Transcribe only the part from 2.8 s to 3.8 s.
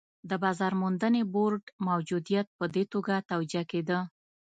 توګه توجیه